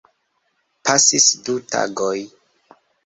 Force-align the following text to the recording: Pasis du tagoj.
Pasis 0.87 1.27
du 1.49 1.57
tagoj. 1.75 2.17